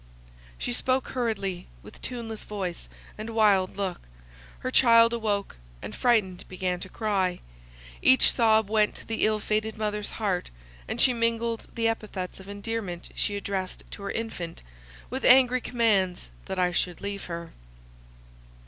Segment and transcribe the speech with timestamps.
[0.57, 4.01] She spoke hurriedly, with tuneless voice, and wild look;
[4.61, 7.39] her child awoke, and, frightened, began to cry;
[8.01, 10.49] each sob went to the ill fated mother's heart,
[10.87, 14.63] and she mingled the epithets of endearment she addressed to her infant,
[15.11, 17.53] with angry commands that I should leave her.